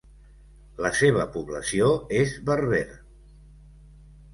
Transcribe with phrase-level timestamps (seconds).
[0.85, 1.93] La seva població
[2.23, 2.85] és berber.